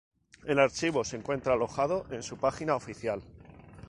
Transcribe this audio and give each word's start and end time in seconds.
El 0.45 0.57
archivo 0.57 1.03
se 1.03 1.15
encuentra 1.15 1.53
alojado 1.53 2.07
en 2.09 2.23
su 2.23 2.35
página 2.37 2.73
oficial. 2.75 3.21